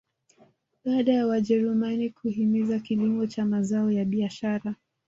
Baada 0.85 1.13
ya 1.13 1.27
wajerumani 1.27 2.09
kuhimiza 2.09 2.79
kilimo 2.79 3.25
cha 3.27 3.45
mazao 3.45 3.91
ya 3.91 4.05
biashara 4.05 4.75